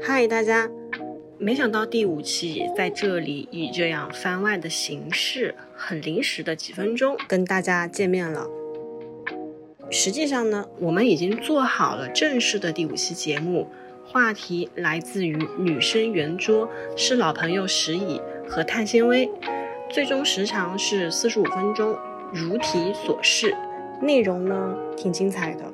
[0.00, 0.70] 嗨，大家！
[1.38, 8.46] 没想到第五期在这里以这样番外的形式，很临时的几分钟跟大家见面了。
[9.90, 13.66] 实际上呢，我们已经做好了正式的第五期节目，
[14.06, 19.28] 话题来自于女生圆桌，是老朋友石乙和碳纤维，
[19.90, 21.96] 最终时长是四十五分钟，
[22.32, 23.54] 如题所示，
[24.00, 25.64] 内容呢挺精彩的。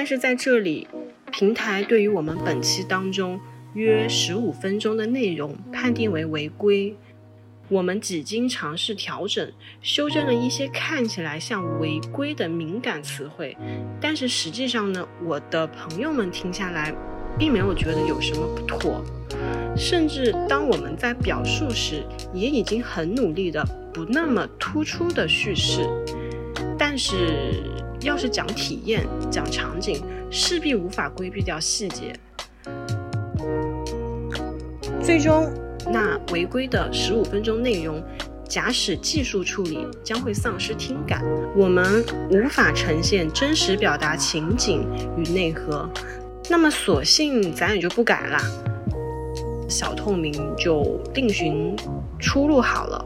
[0.00, 0.88] 但是在这里，
[1.30, 3.38] 平台对于我们本期当中
[3.74, 6.96] 约十五分钟的内容判定为违规。
[7.68, 9.52] 我们几经尝试调整，
[9.82, 13.54] 修正了一些看起来像违规的敏感词汇，
[14.00, 16.94] 但是实际上呢，我的朋友们听下来，
[17.38, 19.04] 并没有觉得有什么不妥。
[19.76, 25.86] 甚至当我们在表述时，也已经很努力的不那么突出的叙事，
[26.78, 27.64] 但是。
[28.02, 32.12] 要是讲体验、讲场景，势必无法规避掉细节。
[35.02, 35.52] 最终，
[35.86, 38.02] 那违规的十五分钟内容，
[38.48, 41.22] 假使技术处理将会丧失听感，
[41.56, 45.88] 我们无法呈现真实表达情景与内核。
[46.48, 48.38] 那么，索性咱也就不改了，
[49.68, 51.76] 小透明就另寻
[52.18, 53.04] 出路好了。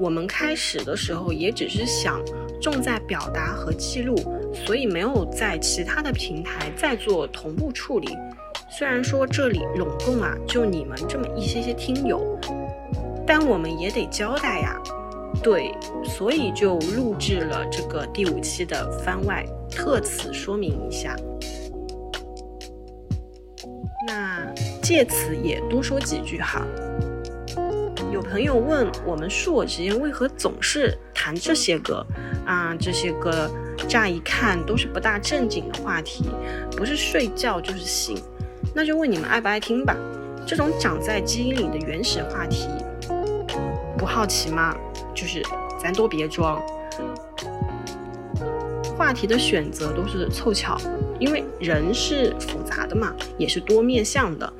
[0.00, 2.20] 我们开始的时候也只是想。
[2.62, 4.16] 重在表达和记录，
[4.54, 8.16] 所以没有在其他的平台再做同步处理。
[8.70, 12.38] 虽然说这里拢共啊，就你们这么一些些听友，
[13.26, 14.80] 但我们也得交代呀。
[15.42, 21.16] 对，所以就录制了这个第五期的番外，特此说明一下。
[24.06, 24.46] 那
[24.80, 26.64] 借此也多说几句哈。
[28.10, 32.04] 有朋友问我们恕我直言，为何总是谈这些个
[32.46, 32.74] 啊？
[32.78, 33.50] 这些个
[33.88, 36.30] 乍一看都是不大正经的话题，
[36.76, 38.20] 不是睡觉就是性。
[38.74, 39.96] 那就问你们爱不爱听吧。
[40.46, 42.68] 这种长在基因里的原始话题，
[43.96, 44.74] 不好奇吗？
[45.14, 45.42] 就是
[45.78, 46.60] 咱都别装。
[48.96, 50.76] 话题的选择都是凑巧，
[51.22, 54.52] 因为人是复杂的嘛，也是多面向的。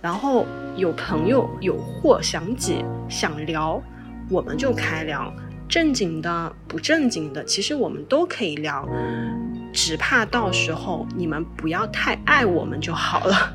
[0.00, 3.82] 然后有朋友有货想解想聊，
[4.30, 5.30] 我们就开聊。
[5.68, 8.88] 正经的不正经的，其实我们都可以聊，
[9.74, 13.54] 只怕到时候你们不要太爱我们就好了。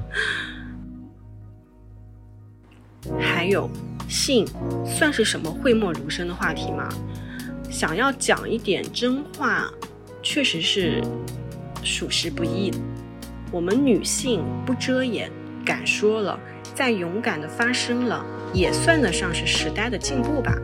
[3.20, 3.68] 还有
[4.08, 4.46] 性
[4.86, 6.88] 算是什么讳莫如深的话题吗？
[7.72, 9.72] 想要讲一点真话，
[10.22, 11.02] 确实是
[11.84, 12.72] 属实不易。
[13.52, 15.32] 我们女性不遮掩。
[15.64, 16.40] 敢说了，
[16.74, 20.58] 再勇敢的发声了，也算得上是时代的进步吧。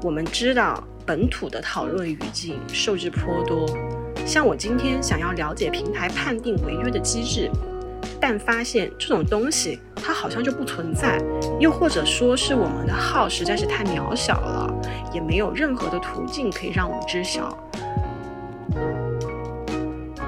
[0.00, 3.66] 我们知道本土的讨论语境受制颇多，
[4.24, 7.50] 像我今天想要了解平台判定违约的机制，
[8.20, 11.20] 但发现这种东西它好像就不存在，
[11.58, 14.72] 又或者说是我们的号实在是太渺小了，
[15.12, 17.58] 也没有任何的途径可以让我们知晓。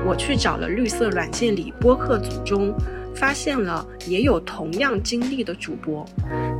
[0.06, 2.72] 我去找了绿色软件里播客组中，
[3.15, 6.06] 发现了也有同样经历的主播。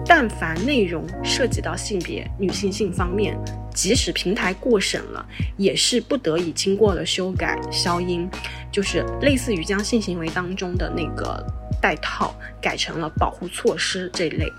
[0.05, 3.39] 但凡内容涉及到性别、女性性方面，
[3.73, 5.25] 即使平台过审了，
[5.57, 8.29] 也是不得已经过了修改、消音，
[8.73, 11.43] 就是类似于将性行为当中的那个
[11.81, 14.53] 带套改成了保护措施这一类。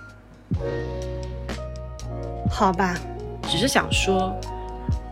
[2.49, 2.95] 好吧，
[3.43, 4.39] 只是想说。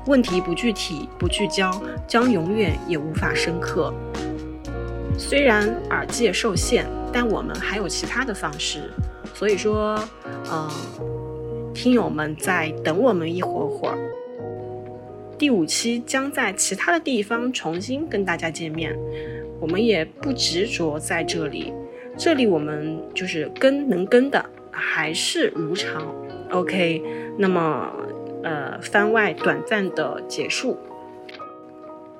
[0.07, 1.69] 问题不具体、不聚焦，
[2.07, 3.93] 将永远也无法深刻。
[5.17, 8.89] 虽然耳界受限，但我们还有其他的方式。
[9.33, 9.99] 所以说，
[10.49, 10.69] 嗯，
[11.73, 13.97] 听友们再等我们一会儿会儿。
[15.37, 18.97] 第五期将在其他的地方重新跟大家见面。
[19.59, 21.73] 我们也不执着在这里，
[22.17, 26.01] 这里我们就是跟能跟的，还是如常。
[26.51, 27.03] OK，
[27.37, 27.91] 那么。
[28.43, 30.77] 呃，番外短暂的结束，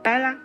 [0.02, 0.38] 拜啦。